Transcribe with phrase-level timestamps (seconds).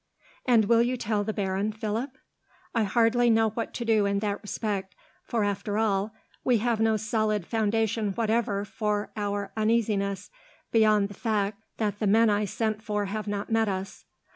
[0.47, 2.09] "And will you tell the baron, Philip?"
[2.73, 6.11] "I hardly know what to do in that respect, for after all,
[6.43, 10.31] we have no solid foundation whatever for our uneasiness,
[10.71, 14.05] beyond the fact that the men I sent for have not met us.